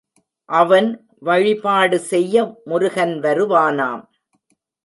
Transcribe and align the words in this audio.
அவன் 0.49 0.87
வழிபாடு 1.19 1.97
செய்ய 2.11 2.35
முருகன் 2.65 3.15
வரு 3.19 3.45
வானாம். 3.51 4.03